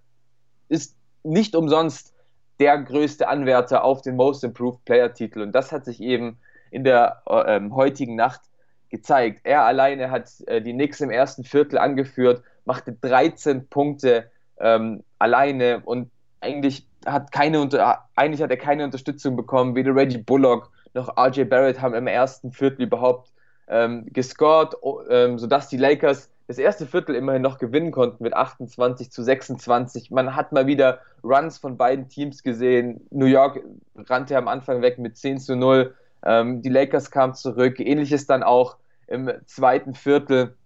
ist 0.68 0.96
nicht 1.22 1.54
umsonst 1.54 2.14
der 2.60 2.78
größte 2.78 3.28
Anwärter 3.28 3.84
auf 3.84 4.02
den 4.02 4.16
Most 4.16 4.44
Improved 4.44 4.84
Player 4.84 5.12
Titel. 5.12 5.40
Und 5.42 5.52
das 5.52 5.72
hat 5.72 5.84
sich 5.84 6.00
eben 6.00 6.38
in 6.70 6.84
der 6.84 7.22
äh, 7.26 7.60
heutigen 7.70 8.16
Nacht 8.16 8.40
gezeigt. 8.90 9.40
Er 9.44 9.64
alleine 9.64 10.10
hat 10.10 10.30
äh, 10.46 10.60
die 10.60 10.72
Knicks 10.72 11.00
im 11.00 11.10
ersten 11.10 11.44
Viertel 11.44 11.78
angeführt, 11.78 12.42
machte 12.64 12.92
13 12.92 13.68
Punkte 13.68 14.30
ähm, 14.58 15.02
alleine 15.18 15.82
und 15.84 16.10
eigentlich 16.40 16.86
hat, 17.04 17.32
keine, 17.32 17.68
eigentlich 18.16 18.42
hat 18.42 18.50
er 18.50 18.56
keine 18.56 18.84
Unterstützung 18.84 19.36
bekommen. 19.36 19.74
Weder 19.74 19.94
Reggie 19.94 20.18
Bullock 20.18 20.70
noch 20.94 21.16
RJ 21.16 21.44
Barrett 21.44 21.80
haben 21.80 21.94
im 21.94 22.06
ersten 22.06 22.52
Viertel 22.52 22.82
überhaupt 22.82 23.32
ähm, 23.68 24.06
gescored, 24.12 24.74
ähm, 25.10 25.38
sodass 25.38 25.68
die 25.68 25.76
Lakers 25.76 26.30
das 26.48 26.58
erste 26.58 26.86
Viertel 26.86 27.16
immerhin 27.16 27.42
noch 27.42 27.58
gewinnen 27.58 27.90
konnten 27.90 28.22
mit 28.22 28.34
28 28.34 29.10
zu 29.10 29.22
26. 29.22 30.10
Man 30.10 30.36
hat 30.36 30.52
mal 30.52 30.66
wieder 30.66 31.00
Runs 31.24 31.58
von 31.58 31.76
beiden 31.76 32.08
Teams 32.08 32.42
gesehen. 32.42 33.06
New 33.10 33.26
York 33.26 33.60
rannte 33.96 34.36
am 34.36 34.46
Anfang 34.46 34.80
weg 34.82 34.98
mit 34.98 35.16
10 35.16 35.38
zu 35.38 35.56
0. 35.56 35.94
Ähm, 36.26 36.60
die 36.60 36.68
Lakers 36.68 37.10
kamen 37.10 37.34
zurück. 37.34 37.78
Ähnliches 37.78 38.26
dann 38.26 38.42
auch 38.42 38.76
im 39.06 39.30
zweiten 39.46 39.94
Viertel. 39.94 40.56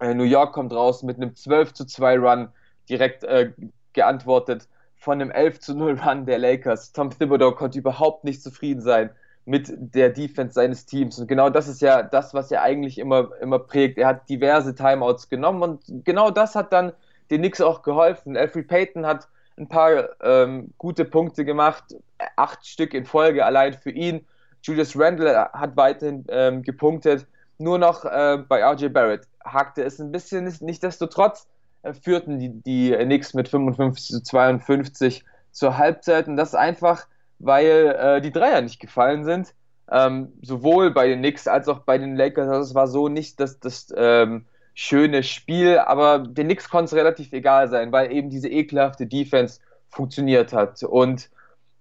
Äh, 0.00 0.14
New 0.14 0.24
York 0.24 0.52
kommt 0.52 0.72
raus 0.72 1.02
mit 1.02 1.16
einem 1.16 1.34
12 1.34 1.72
zu 1.72 1.86
2 1.86 2.18
Run, 2.18 2.48
direkt 2.88 3.24
äh, 3.24 3.52
geantwortet 3.94 4.68
von 4.96 5.20
einem 5.20 5.30
11 5.30 5.60
zu 5.60 5.74
0 5.74 5.98
Run 5.98 6.26
der 6.26 6.38
Lakers. 6.38 6.92
Tom 6.92 7.10
Thibodeau 7.10 7.52
konnte 7.52 7.78
überhaupt 7.78 8.22
nicht 8.22 8.42
zufrieden 8.42 8.80
sein 8.80 9.10
mit 9.44 9.72
der 9.76 10.10
Defense 10.10 10.54
seines 10.54 10.86
Teams. 10.86 11.18
Und 11.18 11.26
genau 11.26 11.50
das 11.50 11.66
ist 11.66 11.82
ja 11.82 12.02
das, 12.02 12.34
was 12.34 12.52
er 12.52 12.62
eigentlich 12.62 12.98
immer, 12.98 13.30
immer 13.40 13.58
prägt. 13.58 13.98
Er 13.98 14.06
hat 14.06 14.28
diverse 14.28 14.74
Timeouts 14.74 15.28
genommen 15.28 15.62
und 15.62 16.04
genau 16.04 16.30
das 16.30 16.54
hat 16.54 16.72
dann 16.72 16.92
den 17.30 17.40
Knicks 17.40 17.60
auch 17.60 17.82
geholfen. 17.82 18.36
Alfred 18.36 18.68
Payton 18.68 19.04
hat 19.04 19.28
ein 19.56 19.68
paar 19.68 20.10
ähm, 20.22 20.72
gute 20.78 21.04
Punkte 21.04 21.44
gemacht, 21.44 21.96
acht 22.36 22.64
Stück 22.64 22.94
in 22.94 23.04
Folge 23.04 23.44
allein 23.44 23.74
für 23.74 23.90
ihn. 23.90 24.24
Julius 24.62 24.98
Randle 24.98 25.50
hat 25.52 25.76
weiterhin 25.76 26.24
ähm, 26.28 26.62
gepunktet. 26.62 27.26
Nur 27.58 27.78
noch 27.78 28.04
äh, 28.04 28.38
bei 28.48 28.64
RJ 28.64 28.88
Barrett 28.88 29.28
hakte 29.44 29.82
es 29.82 30.00
ein 30.00 30.12
bisschen. 30.12 30.44
Nichtsdestotrotz 30.60 31.46
äh, 31.82 31.92
führten 31.94 32.38
die, 32.38 32.50
die 32.62 32.92
Knicks 32.92 33.34
mit 33.34 33.48
55 33.48 34.06
zu 34.06 34.22
52 34.22 35.24
zur 35.50 35.78
Halbzeit. 35.78 36.28
Und 36.28 36.36
das 36.36 36.54
einfach, 36.54 37.06
weil 37.38 37.96
äh, 37.98 38.20
die 38.20 38.32
Dreier 38.32 38.60
nicht 38.62 38.80
gefallen 38.80 39.24
sind. 39.24 39.54
ähm, 39.90 40.32
sowohl 40.42 40.90
bei 40.92 41.08
den 41.08 41.18
Knicks 41.18 41.46
als 41.46 41.68
auch 41.68 41.80
bei 41.80 41.98
den 41.98 42.16
Lakers. 42.16 42.48
Also 42.48 42.62
es 42.62 42.74
war 42.74 42.88
so 42.88 43.08
nicht 43.08 43.38
das, 43.40 43.60
das 43.60 43.92
ähm, 43.96 44.46
schöne 44.74 45.22
Spiel, 45.22 45.78
aber 45.78 46.20
den 46.20 46.46
Knicks 46.46 46.68
konnte 46.70 46.86
es 46.86 46.94
relativ 46.94 47.32
egal 47.32 47.68
sein, 47.68 47.92
weil 47.92 48.10
eben 48.12 48.30
diese 48.30 48.48
ekelhafte 48.48 49.06
Defense 49.06 49.60
funktioniert 49.90 50.52
hat. 50.52 50.82
Und 50.82 51.30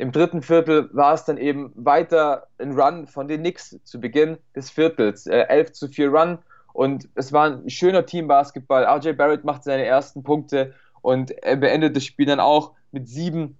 im 0.01 0.11
dritten 0.11 0.41
Viertel 0.41 0.89
war 0.93 1.13
es 1.13 1.25
dann 1.25 1.37
eben 1.37 1.71
weiter 1.75 2.47
ein 2.57 2.71
Run 2.71 3.05
von 3.05 3.27
den 3.27 3.41
Knicks 3.41 3.77
zu 3.83 4.01
Beginn 4.01 4.39
des 4.55 4.71
Viertels. 4.71 5.27
Äh, 5.27 5.41
11 5.41 5.73
zu 5.73 5.89
4 5.89 6.09
Run 6.09 6.39
und 6.73 7.07
es 7.13 7.31
war 7.31 7.51
ein 7.51 7.69
schöner 7.69 8.03
Teambasketball. 8.03 8.83
RJ 8.83 9.11
Barrett 9.13 9.43
macht 9.43 9.63
seine 9.63 9.85
ersten 9.85 10.23
Punkte 10.23 10.73
und 11.03 11.29
er 11.43 11.55
beendet 11.55 11.95
das 11.95 12.03
Spiel 12.03 12.25
dann 12.25 12.39
auch 12.39 12.71
mit 12.91 13.07
sieben. 13.07 13.59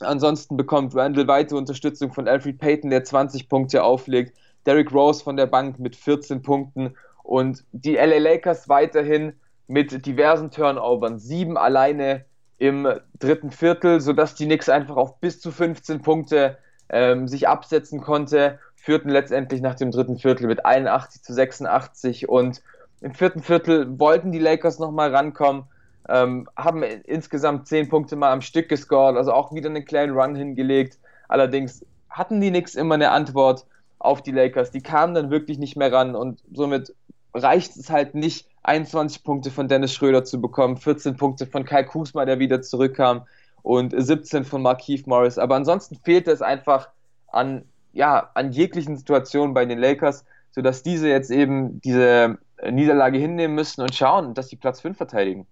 Ansonsten 0.00 0.56
bekommt 0.56 0.96
Randall 0.96 1.28
weitere 1.28 1.56
Unterstützung 1.56 2.12
von 2.12 2.26
Alfred 2.26 2.58
Payton, 2.58 2.90
der 2.90 3.04
20 3.04 3.48
Punkte 3.48 3.84
auflegt. 3.84 4.36
Derrick 4.66 4.92
Rose 4.92 5.22
von 5.22 5.36
der 5.36 5.46
Bank 5.46 5.78
mit 5.78 5.94
14 5.94 6.42
Punkten 6.42 6.96
und 7.22 7.62
die 7.70 7.94
LA 7.94 8.18
Lakers 8.18 8.68
weiterhin 8.68 9.34
mit 9.68 10.04
diversen 10.04 10.50
Turnovern. 10.50 11.20
Sieben 11.20 11.56
alleine 11.56 12.24
im 12.60 12.86
dritten 13.18 13.50
Viertel, 13.50 14.00
sodass 14.00 14.34
die 14.34 14.44
Knicks 14.44 14.68
einfach 14.68 14.96
auf 14.96 15.18
bis 15.18 15.40
zu 15.40 15.50
15 15.50 16.02
Punkte 16.02 16.58
ähm, 16.90 17.26
sich 17.26 17.48
absetzen 17.48 18.02
konnte, 18.02 18.58
führten 18.76 19.08
letztendlich 19.08 19.62
nach 19.62 19.74
dem 19.74 19.90
dritten 19.90 20.18
Viertel 20.18 20.46
mit 20.46 20.66
81 20.66 21.22
zu 21.22 21.32
86 21.32 22.28
und 22.28 22.62
im 23.00 23.14
vierten 23.14 23.42
Viertel 23.42 23.98
wollten 23.98 24.30
die 24.30 24.38
Lakers 24.38 24.78
nochmal 24.78 25.14
rankommen, 25.14 25.64
ähm, 26.06 26.48
haben 26.54 26.82
insgesamt 26.82 27.66
10 27.66 27.88
Punkte 27.88 28.14
mal 28.16 28.30
am 28.30 28.42
Stück 28.42 28.68
gescored, 28.68 29.16
also 29.16 29.32
auch 29.32 29.54
wieder 29.54 29.70
einen 29.70 29.86
kleinen 29.86 30.14
Run 30.14 30.34
hingelegt. 30.34 30.98
Allerdings 31.28 31.86
hatten 32.10 32.42
die 32.42 32.50
Knicks 32.50 32.74
immer 32.74 32.96
eine 32.96 33.10
Antwort 33.10 33.64
auf 33.98 34.22
die 34.22 34.32
Lakers. 34.32 34.70
Die 34.70 34.82
kamen 34.82 35.14
dann 35.14 35.30
wirklich 35.30 35.58
nicht 35.58 35.76
mehr 35.76 35.90
ran 35.90 36.14
und 36.14 36.42
somit 36.52 36.94
reicht 37.34 37.76
es 37.76 37.90
halt 37.90 38.14
nicht, 38.14 38.46
21 38.62 39.24
Punkte 39.24 39.50
von 39.50 39.68
Dennis 39.68 39.94
Schröder 39.94 40.24
zu 40.24 40.40
bekommen, 40.40 40.76
14 40.76 41.16
Punkte 41.16 41.46
von 41.46 41.64
Kai 41.64 41.82
Kusma, 41.82 42.24
der 42.24 42.38
wieder 42.38 42.62
zurückkam 42.62 43.26
und 43.62 43.94
17 43.96 44.44
von 44.44 44.62
Markeith 44.62 45.06
Morris. 45.06 45.38
Aber 45.38 45.56
ansonsten 45.56 45.96
fehlte 45.96 46.30
es 46.30 46.42
einfach 46.42 46.90
an, 47.28 47.64
ja, 47.92 48.30
an 48.34 48.52
jeglichen 48.52 48.96
Situationen 48.96 49.54
bei 49.54 49.64
den 49.64 49.78
Lakers, 49.78 50.24
sodass 50.50 50.82
diese 50.82 51.08
jetzt 51.08 51.30
eben 51.30 51.80
diese 51.80 52.38
Niederlage 52.68 53.18
hinnehmen 53.18 53.54
müssen 53.54 53.82
und 53.82 53.94
schauen, 53.94 54.34
dass 54.34 54.48
sie 54.48 54.56
Platz 54.56 54.80
5 54.80 54.96
verteidigen. 54.96 55.46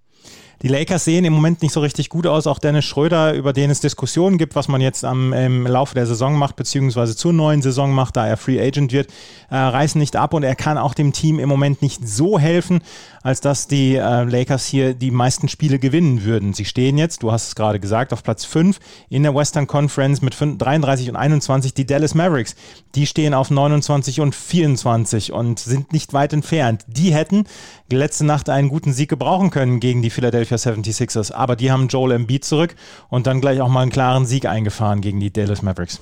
Die 0.62 0.69
Lakers 0.69 1.05
sehen 1.05 1.25
im 1.25 1.33
Moment 1.33 1.62
nicht 1.62 1.73
so 1.73 1.79
richtig 1.79 2.09
gut 2.09 2.27
aus. 2.27 2.49
Auch 2.49 2.59
Dennis 2.59 2.85
Schröder, 2.85 3.33
über 3.35 3.53
den 3.53 3.71
es 3.71 3.79
Diskussionen 3.79 4.38
gibt, 4.38 4.57
was 4.57 4.67
man 4.67 4.81
jetzt 4.81 5.05
am, 5.05 5.33
im 5.33 5.65
Laufe 5.67 5.95
der 5.95 6.05
Saison 6.05 6.35
macht, 6.35 6.57
beziehungsweise 6.57 7.15
zur 7.15 7.33
neuen 7.33 7.62
Saison 7.62 7.93
macht, 7.93 8.17
da 8.17 8.27
er 8.27 8.37
Free 8.37 8.61
Agent 8.61 8.93
wird, 8.93 9.09
äh, 9.50 9.57
reißen 9.57 10.00
nicht 10.00 10.17
ab 10.17 10.35
und 10.35 10.43
er 10.43 10.57
kann 10.57 10.77
auch 10.77 10.95
dem 10.95 11.12
Team 11.12 11.38
im 11.38 11.49
Moment 11.49 11.81
nicht 11.81 12.09
so 12.09 12.41
helfen, 12.41 12.81
als 13.29 13.43
dass 13.43 13.69
die 13.69 13.95
äh, 13.95 14.25
Lakers 14.25 14.65
hier 14.65 14.95
die 14.95 15.11
meisten 15.11 15.49
Spiele 15.49 15.79
gewinnen 15.79 16.25
würden. 16.25 16.55
Sie 16.55 16.65
stehen 16.65 16.97
jetzt, 16.97 17.23
du 17.23 17.31
hast 17.31 17.49
es 17.49 17.55
gerade 17.55 17.79
gesagt, 17.79 18.15
auf 18.15 18.23
Platz 18.23 18.47
5 18.47 18.79
in 19.11 19.23
der 19.23 19.35
Western 19.35 19.67
Conference 19.67 20.23
mit 20.23 20.35
33 20.41 21.11
und 21.11 21.17
21. 21.17 21.75
Die 21.75 21.85
Dallas 21.85 22.15
Mavericks, 22.15 22.57
die 22.95 23.05
stehen 23.05 23.35
auf 23.35 23.51
29 23.51 24.23
und 24.23 24.35
24 24.35 25.33
und 25.35 25.59
sind 25.59 25.93
nicht 25.93 26.15
weit 26.15 26.33
entfernt. 26.33 26.87
Die 26.87 27.13
hätten 27.13 27.45
letzte 27.93 28.25
Nacht 28.25 28.49
einen 28.49 28.71
guten 28.71 28.95
Sieg 28.95 29.11
gebrauchen 29.11 29.51
können 29.51 29.79
gegen 29.79 30.01
die 30.01 30.09
Philadelphia 30.09 30.57
76ers. 30.57 31.31
Aber 31.31 31.55
die 31.55 31.71
haben 31.71 31.89
Joel 31.89 32.13
Embiid 32.13 32.47
zurück 32.47 32.77
und 33.11 33.27
dann 33.27 33.43
gleich 33.43 33.61
auch 33.61 33.69
mal 33.69 33.83
einen 33.83 33.93
klaren 33.93 34.25
Sieg 34.25 34.47
eingefahren 34.47 35.03
gegen 35.03 35.21
die 35.21 35.31
Dallas 35.31 35.61
Mavericks. 35.61 36.01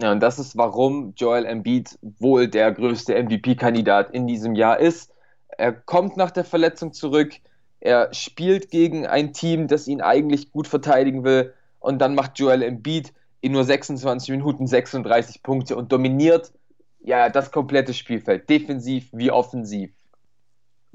Ja, 0.00 0.12
und 0.12 0.20
das 0.20 0.38
ist, 0.38 0.56
warum 0.56 1.12
Joel 1.16 1.44
Embiid 1.44 1.98
wohl 2.20 2.46
der 2.46 2.70
größte 2.70 3.20
MVP-Kandidat 3.20 4.12
in 4.12 4.28
diesem 4.28 4.54
Jahr 4.54 4.78
ist. 4.78 5.11
Er 5.62 5.70
kommt 5.72 6.16
nach 6.16 6.32
der 6.32 6.44
Verletzung 6.44 6.92
zurück, 6.92 7.34
er 7.78 8.12
spielt 8.12 8.68
gegen 8.70 9.06
ein 9.06 9.32
Team, 9.32 9.68
das 9.68 9.86
ihn 9.86 10.00
eigentlich 10.00 10.50
gut 10.50 10.66
verteidigen 10.66 11.22
will 11.22 11.54
und 11.78 12.00
dann 12.00 12.16
macht 12.16 12.40
Joel 12.40 12.64
Embiid 12.64 13.12
in 13.40 13.52
nur 13.52 13.62
26 13.62 14.30
Minuten 14.30 14.66
36 14.66 15.44
Punkte 15.44 15.76
und 15.76 15.92
dominiert 15.92 16.50
ja 16.98 17.28
das 17.28 17.52
komplette 17.52 17.94
Spielfeld, 17.94 18.50
defensiv 18.50 19.08
wie 19.12 19.30
offensiv. 19.30 19.92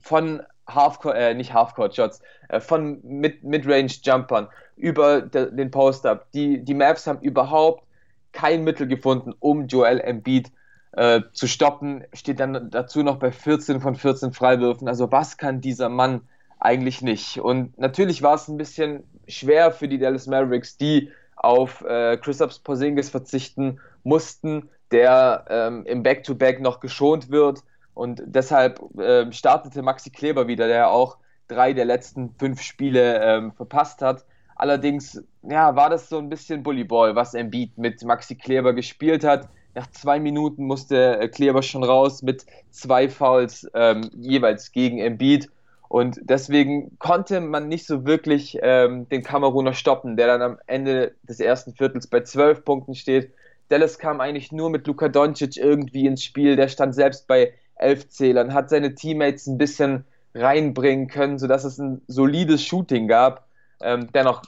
Von 0.01 0.43
Halfcourt, 0.67 1.15
äh, 1.15 1.33
nicht 1.33 1.53
Halfcourt-Shots, 1.53 2.19
äh, 2.49 2.59
von 2.59 2.99
Mid 3.03 3.45
Midrange-Jumpern 3.45 4.49
über 4.75 5.21
de, 5.21 5.49
den 5.49 5.71
Post-Up. 5.71 6.29
Die, 6.33 6.61
die 6.61 6.73
Mavs 6.73 7.07
haben 7.07 7.21
überhaupt 7.21 7.85
kein 8.33 8.65
Mittel 8.65 8.85
gefunden, 8.85 9.33
um 9.39 9.67
Joel 9.67 10.01
Embiid 10.01 10.51
äh, 10.97 11.21
zu 11.31 11.47
stoppen. 11.47 12.03
Steht 12.11 12.39
dann 12.39 12.71
dazu 12.71 13.03
noch 13.03 13.17
bei 13.17 13.31
14 13.31 13.79
von 13.81 13.95
14 13.95 14.33
Freiwürfen. 14.33 14.87
Also 14.87 15.11
was 15.11 15.37
kann 15.37 15.61
dieser 15.61 15.89
Mann 15.89 16.21
eigentlich 16.59 17.03
nicht? 17.03 17.39
Und 17.39 17.77
natürlich 17.77 18.23
war 18.23 18.33
es 18.33 18.47
ein 18.47 18.57
bisschen 18.57 19.03
schwer 19.27 19.71
für 19.71 19.87
die 19.87 19.99
Dallas 19.99 20.25
Mavericks, 20.25 20.77
die 20.77 21.11
auf 21.35 21.85
äh, 21.85 22.17
Christoph 22.17 22.63
Porzingis 22.63 23.11
verzichten 23.11 23.79
mussten, 24.03 24.69
der 24.91 25.45
ähm, 25.49 25.85
im 25.85 26.01
Back-to-Back 26.01 26.57
-Back 26.57 26.61
noch 26.63 26.79
geschont 26.79 27.29
wird. 27.29 27.59
Und 27.93 28.23
deshalb 28.25 28.79
äh, 28.97 29.31
startete 29.31 29.83
Maxi 29.83 30.09
Kleber 30.09 30.47
wieder, 30.47 30.67
der 30.67 30.89
auch 30.89 31.17
drei 31.47 31.73
der 31.73 31.85
letzten 31.85 32.33
fünf 32.39 32.61
Spiele 32.61 33.21
ähm, 33.21 33.53
verpasst 33.53 34.01
hat. 34.01 34.25
Allerdings 34.55 35.23
ja, 35.43 35.75
war 35.75 35.91
das 35.91 36.09
so 36.09 36.17
ein 36.17 36.29
bisschen 36.29 36.63
Bullyball, 36.63 37.15
was 37.15 37.35
Embiid 37.35 37.77
mit 37.77 38.03
Maxi 38.03 38.35
Kleber 38.35 38.73
gespielt 38.73 39.23
hat. 39.23 39.47
Nach 39.77 39.91
zwei 39.91 40.19
Minuten 40.19 40.65
musste 40.65 41.19
äh, 41.19 41.27
Kleber 41.27 41.61
schon 41.61 41.83
raus 41.83 42.23
mit 42.23 42.47
zwei 42.71 43.09
Fouls 43.09 43.69
ähm, 43.75 44.09
jeweils 44.17 44.71
gegen 44.71 44.97
Embiid. 44.97 45.51
Und 45.87 46.19
deswegen 46.23 46.97
konnte 46.97 47.41
man 47.41 47.67
nicht 47.67 47.85
so 47.85 48.03
wirklich 48.03 48.57
ähm, 48.63 49.07
den 49.09 49.21
Kameruner 49.21 49.73
stoppen, 49.73 50.17
der 50.17 50.25
dann 50.25 50.41
am 50.41 50.57
Ende 50.65 51.13
des 51.21 51.39
ersten 51.39 51.75
Viertels 51.75 52.07
bei 52.07 52.21
zwölf 52.21 52.65
Punkten 52.65 52.95
steht. 52.95 53.31
Dallas 53.69 53.99
kam 53.99 54.19
eigentlich 54.19 54.51
nur 54.51 54.71
mit 54.71 54.87
Luka 54.87 55.09
Doncic 55.09 55.57
irgendwie 55.57 56.07
ins 56.07 56.23
Spiel. 56.23 56.55
Der 56.55 56.69
stand 56.69 56.95
selbst 56.95 57.27
bei 57.27 57.53
elf 57.75 58.09
Zählern, 58.09 58.55
hat 58.55 58.71
seine 58.71 58.95
Teammates 58.95 59.45
ein 59.45 59.59
bisschen 59.59 60.05
reinbringen 60.33 61.07
können, 61.07 61.37
sodass 61.37 61.63
es 61.63 61.77
ein 61.77 62.01
solides 62.07 62.63
Shooting 62.63 63.07
gab. 63.07 63.45
Ähm, 63.79 64.07
dennoch 64.11 64.41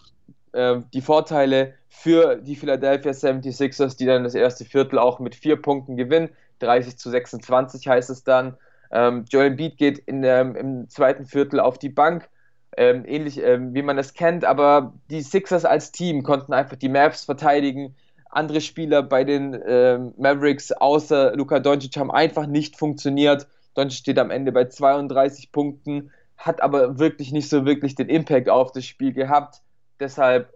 äh, 0.53 0.79
die 0.93 1.01
Vorteile 1.01 1.73
für 1.87 2.35
die 2.37 2.55
Philadelphia 2.55 3.11
76ers, 3.11 3.97
die 3.97 4.05
dann 4.05 4.23
das 4.23 4.35
erste 4.35 4.65
Viertel 4.65 4.99
auch 4.99 5.19
mit 5.19 5.35
vier 5.35 5.61
Punkten 5.61 5.97
gewinnen. 5.97 6.29
30 6.59 6.97
zu 6.97 7.09
26 7.09 7.87
heißt 7.87 8.09
es 8.09 8.23
dann. 8.23 8.57
Ähm, 8.91 9.25
Joel 9.29 9.47
Embiid 9.47 9.77
geht 9.77 9.99
in, 9.99 10.23
ähm, 10.23 10.55
im 10.55 10.89
zweiten 10.89 11.25
Viertel 11.25 11.59
auf 11.59 11.77
die 11.77 11.89
Bank, 11.89 12.27
ähm, 12.75 13.05
ähnlich 13.05 13.41
ähm, 13.41 13.73
wie 13.73 13.81
man 13.81 13.97
es 13.97 14.13
kennt, 14.13 14.45
aber 14.45 14.93
die 15.09 15.21
Sixers 15.21 15.65
als 15.65 15.91
Team 15.91 16.23
konnten 16.23 16.53
einfach 16.53 16.75
die 16.75 16.89
Mavs 16.89 17.25
verteidigen 17.25 17.95
andere 18.29 18.61
Spieler 18.61 19.03
bei 19.03 19.23
den 19.23 19.53
äh, 19.53 19.97
Mavericks 20.17 20.71
außer 20.71 21.35
Luka 21.35 21.59
Doncic 21.59 21.97
haben 21.97 22.11
einfach 22.11 22.45
nicht 22.45 22.77
funktioniert. 22.77 23.47
Doncic 23.73 23.99
steht 23.99 24.19
am 24.19 24.31
Ende 24.31 24.51
bei 24.51 24.65
32 24.65 25.51
Punkten, 25.51 26.11
hat 26.37 26.61
aber 26.61 26.99
wirklich 26.99 27.31
nicht 27.31 27.49
so 27.49 27.65
wirklich 27.65 27.95
den 27.95 28.07
Impact 28.07 28.49
auf 28.49 28.71
das 28.71 28.85
Spiel 28.85 29.13
gehabt. 29.13 29.61
Deshalb 29.99 30.53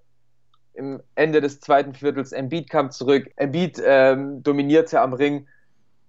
im 0.74 1.02
Ende 1.16 1.42
des 1.42 1.60
zweiten 1.60 1.94
Viertels 1.94 2.32
Embiid 2.32 2.70
kam 2.70 2.92
zurück. 2.92 3.30
Embiid 3.36 3.82
ähm, 3.86 4.42
dominierte 4.42 5.02
am 5.02 5.14
Ring, 5.14 5.48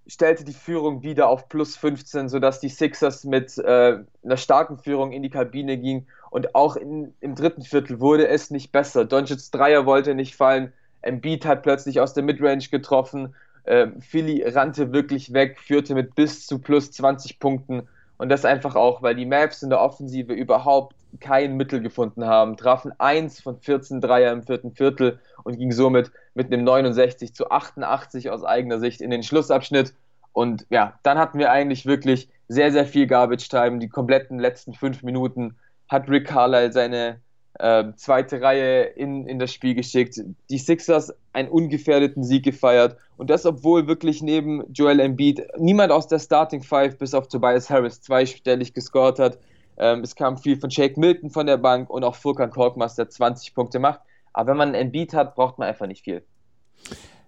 stellte 0.06 0.44
die 0.44 0.54
Führung 0.54 1.02
wieder 1.02 1.28
auf 1.28 1.48
plus 1.48 1.76
15, 1.76 2.28
sodass 2.28 2.60
die 2.60 2.68
Sixers 2.68 3.24
mit 3.24 3.58
äh, 3.58 3.98
einer 4.24 4.36
starken 4.36 4.78
Führung 4.78 5.12
in 5.12 5.22
die 5.22 5.30
Kabine 5.30 5.78
gingen. 5.78 6.06
Und 6.30 6.54
auch 6.54 6.76
in, 6.76 7.14
im 7.20 7.34
dritten 7.34 7.62
Viertel 7.62 8.00
wurde 8.00 8.26
es 8.28 8.50
nicht 8.50 8.72
besser. 8.72 9.04
Doncic's 9.04 9.50
Dreier 9.50 9.86
wollte 9.86 10.14
nicht 10.14 10.36
fallen. 10.36 10.72
Embiid 11.02 11.44
hat 11.44 11.62
plötzlich 11.62 12.00
aus 12.00 12.14
der 12.14 12.24
Midrange 12.24 12.68
getroffen. 12.70 13.34
Äh, 13.64 13.88
Philly 14.00 14.42
rannte 14.46 14.92
wirklich 14.92 15.32
weg, 15.32 15.60
führte 15.60 15.94
mit 15.94 16.14
bis 16.14 16.46
zu 16.46 16.58
plus 16.58 16.90
20 16.90 17.38
Punkten. 17.38 17.88
Und 18.16 18.28
das 18.30 18.44
einfach 18.44 18.74
auch, 18.76 19.02
weil 19.02 19.14
die 19.14 19.26
Mavs 19.26 19.62
in 19.62 19.70
der 19.70 19.80
Offensive 19.80 20.32
überhaupt 20.32 20.94
kein 21.20 21.56
Mittel 21.56 21.80
gefunden 21.80 22.24
haben. 22.26 22.56
Trafen 22.56 22.92
1 22.98 23.40
von 23.40 23.58
14 23.60 24.00
Dreier 24.00 24.32
im 24.32 24.42
vierten 24.42 24.72
Viertel 24.72 25.20
und 25.42 25.58
ging 25.58 25.72
somit 25.72 26.10
mit 26.34 26.52
einem 26.52 26.64
69 26.64 27.34
zu 27.34 27.50
88 27.50 28.30
aus 28.30 28.44
eigener 28.44 28.78
Sicht 28.78 29.00
in 29.00 29.10
den 29.10 29.22
Schlussabschnitt. 29.22 29.94
Und 30.32 30.66
ja, 30.70 30.98
dann 31.02 31.18
hatten 31.18 31.38
wir 31.38 31.50
eigentlich 31.50 31.86
wirklich 31.86 32.28
sehr, 32.48 32.72
sehr 32.72 32.86
viel 32.86 33.06
Garbage-Time. 33.06 33.78
Die 33.78 33.88
kompletten 33.88 34.38
letzten 34.38 34.74
fünf 34.74 35.02
Minuten 35.02 35.56
hat 35.88 36.08
Rick 36.08 36.26
Carlisle 36.26 36.72
seine 36.72 37.20
äh, 37.58 37.92
zweite 37.96 38.40
Reihe 38.40 38.82
in, 38.82 39.26
in 39.26 39.38
das 39.38 39.52
Spiel 39.52 39.74
geschickt. 39.74 40.20
Die 40.50 40.58
Sixers 40.58 41.14
einen 41.32 41.48
ungefährdeten 41.48 42.24
Sieg 42.24 42.44
gefeiert. 42.44 42.96
Und 43.16 43.30
das, 43.30 43.46
obwohl 43.46 43.86
wirklich 43.86 44.22
neben 44.22 44.64
Joel 44.72 45.00
Embiid 45.00 45.46
niemand 45.56 45.92
aus 45.92 46.08
der 46.08 46.18
Starting 46.18 46.62
Five 46.62 46.98
bis 46.98 47.14
auf 47.14 47.28
Tobias 47.28 47.70
Harris 47.70 48.00
zweistellig 48.00 48.74
gescored 48.74 49.18
hat. 49.18 49.38
Ähm, 49.76 50.00
es 50.00 50.14
kam 50.14 50.38
viel 50.38 50.58
von 50.58 50.70
Jake 50.70 50.98
Milton 50.98 51.30
von 51.30 51.46
der 51.46 51.56
Bank 51.56 51.90
und 51.90 52.04
auch 52.04 52.14
Furkan 52.14 52.50
Korkmaz, 52.50 52.94
der 52.94 53.08
20 53.08 53.54
Punkte 53.54 53.78
macht. 53.78 54.00
Aber 54.32 54.50
wenn 54.50 54.56
man 54.56 54.68
einen 54.68 54.86
Embiid 54.86 55.14
hat, 55.14 55.34
braucht 55.34 55.58
man 55.58 55.68
einfach 55.68 55.86
nicht 55.86 56.04
viel. 56.04 56.24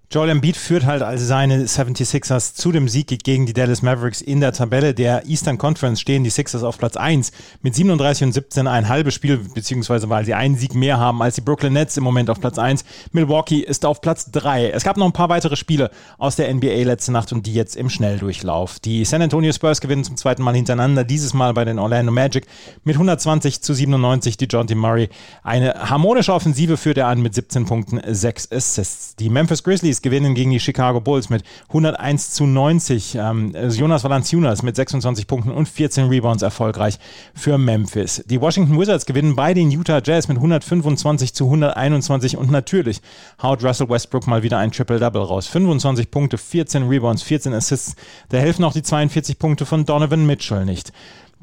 Joel 0.08 0.30
Embiid 0.30 0.56
führt 0.56 0.86
halt 0.86 1.02
also 1.02 1.25
seine 1.25 1.64
76ers 1.64 2.54
zu 2.54 2.70
dem 2.70 2.88
Sieg 2.88 3.08
gegen 3.25 3.44
die 3.44 3.52
Dallas 3.52 3.82
Mavericks 3.82 4.20
in 4.20 4.40
der 4.40 4.52
Tabelle 4.52 4.94
der 4.94 5.26
Eastern 5.26 5.58
Conference 5.58 6.00
stehen 6.00 6.22
die 6.22 6.30
Sixers 6.30 6.62
auf 6.62 6.78
Platz 6.78 6.96
1 6.96 7.32
mit 7.62 7.75
37 7.75 8.26
und 8.28 8.32
17 8.32 8.68
ein 8.68 8.88
halbes 8.88 9.14
Spiel, 9.14 9.38
beziehungsweise 9.52 10.08
weil 10.08 10.25
sie 10.25 10.34
einen 10.34 10.56
Sieg 10.56 10.76
mehr 10.76 11.00
haben 11.00 11.20
als 11.22 11.34
die 11.34 11.40
Brooklyn 11.40 11.72
Nets 11.72 11.96
im 11.96 12.04
Moment 12.04 12.30
auf 12.30 12.40
Platz 12.40 12.56
1. 12.56 12.84
Milwaukee 13.10 13.58
ist 13.58 13.84
auf 13.84 14.00
Platz 14.00 14.30
3. 14.30 14.70
Es 14.70 14.84
gab 14.84 14.96
noch 14.96 15.06
ein 15.06 15.12
paar 15.12 15.28
weitere 15.28 15.56
Spiele 15.56 15.90
aus 16.18 16.36
der 16.36 16.54
NBA 16.54 16.84
letzte 16.84 17.10
Nacht 17.10 17.32
und 17.32 17.44
die 17.44 17.54
jetzt 17.54 17.75
im 17.75 17.90
Schnelldurchlauf. 17.90 18.78
Die 18.78 19.04
San 19.04 19.22
Antonio 19.22 19.52
Spurs 19.52 19.80
gewinnen 19.80 20.04
zum 20.04 20.16
zweiten 20.16 20.44
Mal 20.44 20.54
hintereinander, 20.54 21.02
dieses 21.02 21.34
Mal 21.34 21.52
bei 21.52 21.64
den 21.64 21.80
Orlando 21.80 22.12
Magic 22.12 22.46
mit 22.84 22.94
120 22.94 23.60
zu 23.60 23.75
97. 23.75 24.36
Die 24.36 24.46
John 24.46 24.68
T. 24.68 24.76
Murray 24.76 25.08
eine 25.42 25.90
harmonische 25.90 26.32
Offensive 26.32 26.76
führt 26.76 26.98
er 26.98 27.08
an 27.08 27.22
mit 27.22 27.34
17 27.34 27.66
Punkten, 27.66 28.00
6 28.06 28.52
Assists. 28.52 29.16
Die 29.16 29.30
Memphis 29.30 29.64
Grizzlies 29.64 29.95
gewinnen 30.02 30.34
gegen 30.34 30.50
die 30.50 30.60
Chicago 30.60 31.00
Bulls 31.00 31.30
mit 31.30 31.42
101 31.68 32.32
zu 32.32 32.46
90. 32.46 33.16
Ähm, 33.16 33.54
Jonas 33.70 34.04
Valanciunas 34.04 34.62
mit 34.62 34.76
26 34.76 35.26
Punkten 35.26 35.50
und 35.50 35.68
14 35.68 36.08
Rebounds 36.08 36.42
erfolgreich 36.42 36.98
für 37.34 37.58
Memphis. 37.58 38.22
Die 38.26 38.40
Washington 38.40 38.78
Wizards 38.78 39.06
gewinnen 39.06 39.36
bei 39.36 39.54
den 39.54 39.70
Utah 39.70 40.00
Jazz 40.04 40.28
mit 40.28 40.36
125 40.36 41.34
zu 41.34 41.44
121 41.44 42.36
und 42.36 42.50
natürlich 42.50 43.00
haut 43.42 43.62
Russell 43.64 43.88
Westbrook 43.88 44.26
mal 44.26 44.42
wieder 44.42 44.58
ein 44.58 44.72
Triple-Double 44.72 45.22
raus. 45.22 45.46
25 45.46 46.10
Punkte, 46.10 46.38
14 46.38 46.88
Rebounds, 46.88 47.22
14 47.22 47.52
Assists. 47.54 47.96
Da 48.28 48.38
helfen 48.38 48.64
auch 48.64 48.72
die 48.72 48.82
42 48.82 49.38
Punkte 49.38 49.66
von 49.66 49.84
Donovan 49.84 50.26
Mitchell 50.26 50.64
nicht. 50.64 50.92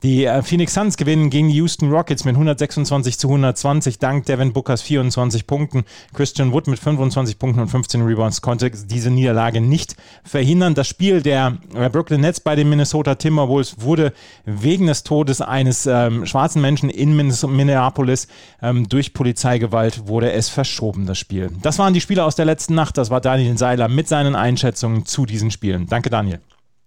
Die 0.03 0.25
äh, 0.25 0.43
Phoenix 0.43 0.73
Suns 0.73 0.97
gewinnen 0.97 1.29
gegen 1.29 1.47
die 1.47 1.55
Houston 1.55 1.89
Rockets 1.89 2.25
mit 2.25 2.35
126 2.35 3.17
zu 3.17 3.29
120 3.29 3.99
dank 3.99 4.25
Devin 4.25 4.51
Bookers 4.51 4.81
24 4.81 5.47
Punkten. 5.47 5.85
Christian 6.13 6.51
Wood 6.51 6.67
mit 6.67 6.77
25 6.77 7.39
Punkten 7.39 7.61
und 7.61 7.69
15 7.69 8.01
Rebounds 8.01 8.41
konnte 8.41 8.69
diese 8.69 9.09
Niederlage 9.09 9.61
nicht 9.61 9.95
verhindern. 10.25 10.75
Das 10.75 10.89
Spiel 10.89 11.21
der 11.21 11.57
äh, 11.73 11.89
Brooklyn 11.89 12.19
Nets 12.19 12.41
bei 12.41 12.55
den 12.55 12.67
Minnesota 12.67 13.15
Timberwolves 13.15 13.79
wurde 13.79 14.11
wegen 14.43 14.87
des 14.87 15.03
Todes 15.03 15.39
eines 15.39 15.85
ähm, 15.85 16.25
schwarzen 16.25 16.61
Menschen 16.61 16.89
in 16.89 17.15
Minneapolis 17.15 18.27
ähm, 18.61 18.89
durch 18.89 19.13
Polizeigewalt 19.13 20.05
wurde 20.09 20.33
es 20.33 20.49
verschoben, 20.49 21.05
das 21.05 21.17
Spiel. 21.17 21.49
Das 21.61 21.79
waren 21.79 21.93
die 21.93 22.01
Spiele 22.01 22.25
aus 22.25 22.35
der 22.35 22.43
letzten 22.43 22.75
Nacht. 22.75 22.97
Das 22.97 23.09
war 23.09 23.21
Daniel 23.21 23.57
Seiler 23.57 23.87
mit 23.87 24.09
seinen 24.09 24.35
Einschätzungen 24.35 25.05
zu 25.05 25.25
diesen 25.25 25.49
Spielen. 25.49 25.87
Danke, 25.87 26.09
Daniel. 26.09 26.41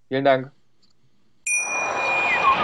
Vielen 0.09 0.25
Dank. 0.25 0.56